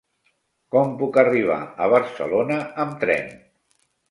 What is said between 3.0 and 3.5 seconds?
tren?